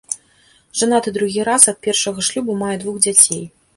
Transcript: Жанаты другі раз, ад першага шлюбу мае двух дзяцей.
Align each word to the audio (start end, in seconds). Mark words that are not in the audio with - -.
Жанаты 0.79 1.13
другі 1.17 1.45
раз, 1.49 1.67
ад 1.73 1.77
першага 1.89 2.25
шлюбу 2.31 2.59
мае 2.63 2.75
двух 2.85 2.97
дзяцей. 3.09 3.45